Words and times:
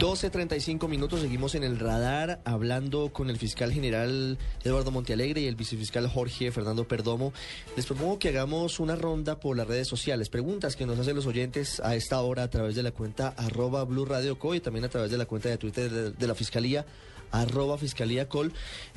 12.35 0.00 0.88
minutos, 0.88 1.20
seguimos 1.20 1.54
en 1.54 1.62
el 1.62 1.78
radar 1.78 2.40
hablando 2.46 3.12
con 3.12 3.28
el 3.28 3.36
fiscal 3.36 3.70
general 3.70 4.38
Eduardo 4.64 4.90
Montealegre 4.90 5.42
y 5.42 5.46
el 5.46 5.56
vicefiscal 5.56 6.08
Jorge 6.08 6.50
Fernando 6.50 6.88
Perdomo. 6.88 7.34
Les 7.76 7.84
propongo 7.84 8.18
que 8.18 8.30
hagamos 8.30 8.80
una 8.80 8.96
ronda 8.96 9.38
por 9.38 9.58
las 9.58 9.66
redes 9.66 9.88
sociales, 9.88 10.30
preguntas 10.30 10.74
que 10.74 10.86
nos 10.86 10.98
hacen 10.98 11.16
los 11.16 11.26
oyentes 11.26 11.80
a 11.80 11.96
esta 11.96 12.18
hora 12.22 12.44
a 12.44 12.48
través 12.48 12.76
de 12.76 12.82
la 12.82 12.92
cuenta 12.92 13.34
arroba 13.36 13.84
Blue 13.84 14.06
Radio 14.06 14.38
Co 14.38 14.54
y 14.54 14.60
también 14.60 14.86
a 14.86 14.88
través 14.88 15.10
de 15.10 15.18
la 15.18 15.26
cuenta 15.26 15.50
de 15.50 15.58
Twitter 15.58 15.90
de, 15.90 16.26
la 16.26 16.34
Fiscalía 16.34 16.86
arroba 17.30 17.76
Fiscalía 17.76 18.26
Col. 18.26 18.54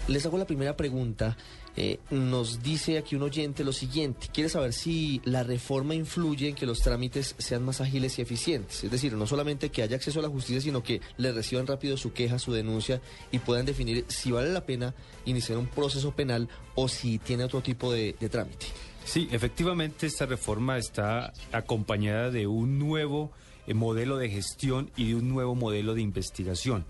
Les 0.08 0.26
hago 0.26 0.38
la 0.38 0.48
primera 0.48 0.78
pregunta. 0.78 1.36
Eh, 1.76 2.00
nos 2.12 2.62
dice 2.62 3.00
aquí 3.00 3.16
un 3.16 3.24
oyente 3.24 3.64
lo 3.64 3.74
siguiente, 3.74 4.28
quiere 4.32 4.48
saber 4.48 4.74
si 4.74 5.22
la 5.26 5.44
reforma 5.44 5.96
influye 5.96 6.50
en 6.50 6.56
que 6.56 6.68
los 6.68 6.82
trámites 6.82 7.34
sean 7.40 7.66
más 7.66 7.82
ágiles 7.82 8.20
y 8.20 8.22
eficientes, 8.22 8.84
es 8.84 8.92
decir, 8.92 9.14
no 9.14 9.26
solamente 9.26 9.70
que 9.70 9.82
haya 9.82 9.96
acceso 9.96 10.20
a 10.20 10.22
la 10.22 10.30
justicia, 10.30 10.62
sino 10.62 10.84
que 10.84 11.02
le 11.18 11.32
reciban 11.32 11.66
rápido 11.66 11.98
su 11.98 12.14
queja, 12.14 12.38
su 12.38 12.54
denuncia 12.54 13.02
y 13.32 13.40
puedan 13.40 13.66
definir 13.66 14.06
si 14.08 14.32
vale 14.32 14.54
la 14.54 14.68
pena 14.68 14.94
iniciar 15.26 15.58
un 15.58 15.66
proceso 15.66 16.12
penal 16.12 16.48
o 16.76 16.88
si 16.88 17.18
tiene 17.18 17.44
otro 17.44 17.62
tipo 17.62 17.92
de, 17.92 18.16
de 18.20 18.30
trámite. 18.30 18.68
Sí, 19.04 19.28
efectivamente 19.32 20.06
esta 20.06 20.26
reforma 20.28 20.78
está 20.78 21.34
acompañada 21.52 22.30
de 22.30 22.46
un 22.46 22.80
nuevo 22.80 23.32
eh, 23.66 23.74
modelo 23.74 24.18
de 24.18 24.30
gestión 24.30 24.92
y 24.96 25.10
de 25.10 25.16
un 25.16 25.30
nuevo 25.30 25.56
modelo 25.56 25.94
de 25.94 26.02
investigación. 26.02 26.86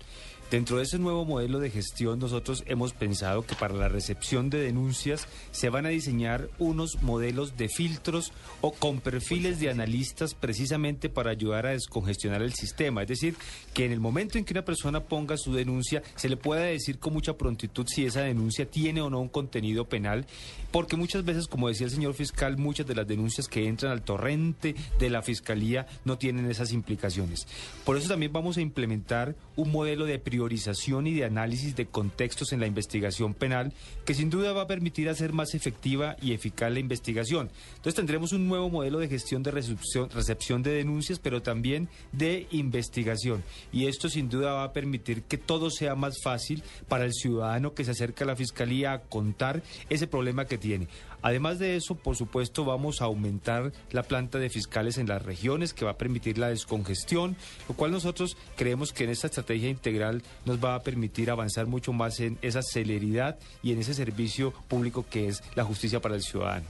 Dentro 0.50 0.76
de 0.76 0.84
ese 0.84 0.98
nuevo 0.98 1.24
modelo 1.24 1.58
de 1.58 1.70
gestión, 1.70 2.18
nosotros 2.18 2.62
hemos 2.66 2.92
pensado 2.92 3.44
que 3.44 3.56
para 3.56 3.74
la 3.74 3.88
recepción 3.88 4.50
de 4.50 4.60
denuncias 4.60 5.26
se 5.50 5.70
van 5.70 5.86
a 5.86 5.88
diseñar 5.88 6.48
unos 6.58 7.02
modelos 7.02 7.56
de 7.56 7.68
filtros 7.68 8.30
o 8.60 8.72
con 8.72 9.00
perfiles 9.00 9.58
de 9.58 9.70
analistas 9.70 10.34
precisamente 10.34 11.08
para 11.08 11.30
ayudar 11.30 11.66
a 11.66 11.70
descongestionar 11.70 12.42
el 12.42 12.52
sistema. 12.52 13.02
Es 13.02 13.08
decir, 13.08 13.36
que 13.72 13.84
en 13.84 13.92
el 13.92 14.00
momento 14.00 14.38
en 14.38 14.44
que 14.44 14.52
una 14.52 14.64
persona 14.64 15.00
ponga 15.00 15.36
su 15.36 15.54
denuncia, 15.54 16.02
se 16.14 16.28
le 16.28 16.36
pueda 16.36 16.62
decir 16.62 16.98
con 16.98 17.14
mucha 17.14 17.36
prontitud 17.36 17.86
si 17.88 18.04
esa 18.04 18.20
denuncia 18.20 18.66
tiene 18.66 19.00
o 19.00 19.10
no 19.10 19.20
un 19.20 19.28
contenido 19.28 19.86
penal, 19.88 20.26
porque 20.70 20.96
muchas 20.96 21.24
veces, 21.24 21.48
como 21.48 21.68
decía 21.68 21.86
el 21.86 21.92
señor 21.92 22.14
fiscal, 22.14 22.58
muchas 22.58 22.86
de 22.86 22.94
las 22.94 23.06
denuncias 23.06 23.48
que 23.48 23.66
entran 23.66 23.92
al 23.92 24.02
torrente 24.02 24.74
de 24.98 25.10
la 25.10 25.22
fiscalía 25.22 25.86
no 26.04 26.18
tienen 26.18 26.50
esas 26.50 26.72
implicaciones. 26.72 27.46
Por 27.84 27.96
eso 27.96 28.08
también 28.08 28.32
vamos 28.32 28.56
a 28.56 28.60
implementar 28.60 29.34
un 29.56 29.72
modelo 29.72 30.04
de 30.04 30.14
priorización 30.34 31.06
y 31.06 31.14
de 31.14 31.24
análisis 31.24 31.76
de 31.76 31.86
contextos 31.86 32.52
en 32.52 32.58
la 32.58 32.66
investigación 32.66 33.34
penal 33.34 33.72
que 34.04 34.14
sin 34.14 34.30
duda 34.30 34.52
va 34.52 34.62
a 34.62 34.66
permitir 34.66 35.08
hacer 35.08 35.32
más 35.32 35.54
efectiva 35.54 36.16
y 36.20 36.32
eficaz 36.32 36.72
la 36.72 36.80
investigación. 36.80 37.50
Entonces 37.76 37.94
tendremos 37.94 38.32
un 38.32 38.48
nuevo 38.48 38.68
modelo 38.68 38.98
de 38.98 39.06
gestión 39.06 39.44
de 39.44 39.52
recepción, 39.52 40.10
recepción 40.10 40.64
de 40.64 40.72
denuncias, 40.72 41.20
pero 41.20 41.40
también 41.40 41.88
de 42.10 42.48
investigación. 42.50 43.44
Y 43.72 43.86
esto 43.86 44.08
sin 44.08 44.28
duda 44.28 44.54
va 44.54 44.64
a 44.64 44.72
permitir 44.72 45.22
que 45.22 45.38
todo 45.38 45.70
sea 45.70 45.94
más 45.94 46.20
fácil 46.20 46.64
para 46.88 47.04
el 47.04 47.12
ciudadano 47.12 47.74
que 47.74 47.84
se 47.84 47.92
acerca 47.92 48.24
a 48.24 48.26
la 48.26 48.34
fiscalía 48.34 48.92
a 48.92 49.02
contar 49.02 49.62
ese 49.88 50.08
problema 50.08 50.46
que 50.46 50.58
tiene. 50.58 50.88
Además 51.22 51.58
de 51.58 51.76
eso, 51.76 51.94
por 51.94 52.16
supuesto, 52.16 52.66
vamos 52.66 53.00
a 53.00 53.06
aumentar 53.06 53.72
la 53.92 54.02
planta 54.02 54.38
de 54.38 54.50
fiscales 54.50 54.98
en 54.98 55.08
las 55.08 55.22
regiones 55.22 55.72
que 55.72 55.86
va 55.86 55.92
a 55.92 55.96
permitir 55.96 56.36
la 56.36 56.48
descongestión, 56.48 57.36
lo 57.66 57.74
cual 57.74 57.92
nosotros 57.92 58.36
creemos 58.56 58.92
que 58.92 59.04
en 59.04 59.10
esta 59.10 59.28
estrategia 59.28 59.70
integral 59.70 60.22
nos 60.44 60.62
va 60.62 60.74
a 60.74 60.82
permitir 60.82 61.30
avanzar 61.30 61.66
mucho 61.66 61.92
más 61.92 62.20
en 62.20 62.38
esa 62.42 62.62
celeridad 62.62 63.38
y 63.62 63.72
en 63.72 63.80
ese 63.80 63.94
servicio 63.94 64.52
público 64.68 65.04
que 65.08 65.28
es 65.28 65.42
la 65.54 65.64
justicia 65.64 66.00
para 66.00 66.14
el 66.14 66.22
ciudadano. 66.22 66.66